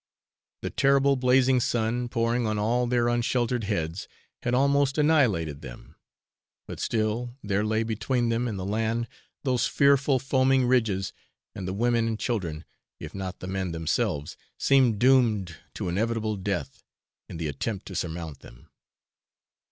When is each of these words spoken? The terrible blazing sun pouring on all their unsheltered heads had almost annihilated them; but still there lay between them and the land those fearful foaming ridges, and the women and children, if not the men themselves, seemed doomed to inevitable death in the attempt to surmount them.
The 0.63 0.71
terrible 0.71 1.15
blazing 1.15 1.59
sun 1.59 2.09
pouring 2.09 2.47
on 2.47 2.57
all 2.57 2.87
their 2.87 3.07
unsheltered 3.07 3.65
heads 3.65 4.07
had 4.41 4.55
almost 4.55 4.97
annihilated 4.97 5.61
them; 5.61 5.95
but 6.65 6.79
still 6.79 7.35
there 7.43 7.63
lay 7.63 7.83
between 7.83 8.29
them 8.29 8.47
and 8.47 8.57
the 8.57 8.65
land 8.65 9.07
those 9.43 9.67
fearful 9.67 10.17
foaming 10.17 10.65
ridges, 10.65 11.13
and 11.53 11.67
the 11.67 11.73
women 11.73 12.07
and 12.07 12.19
children, 12.19 12.65
if 12.99 13.13
not 13.13 13.41
the 13.41 13.47
men 13.47 13.73
themselves, 13.73 14.35
seemed 14.57 14.97
doomed 14.97 15.57
to 15.75 15.87
inevitable 15.87 16.35
death 16.35 16.81
in 17.29 17.37
the 17.37 17.47
attempt 17.47 17.85
to 17.85 17.95
surmount 17.95 18.39
them. 18.39 18.71